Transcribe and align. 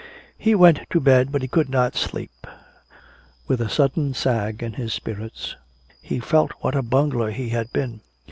He 0.39 0.55
went 0.55 0.79
to 0.89 0.99
bed 0.99 1.31
but 1.31 1.43
he 1.43 1.47
could 1.47 1.69
not 1.69 1.95
sleep. 1.95 2.47
With 3.47 3.61
a 3.61 3.69
sudden 3.69 4.15
sag 4.15 4.63
in 4.63 4.73
his 4.73 4.95
spirits 4.95 5.55
he 6.01 6.17
felt 6.19 6.53
what 6.61 6.73
a 6.73 6.81
bungler 6.81 7.29
he 7.29 7.49
had 7.49 7.71
been. 7.71 8.01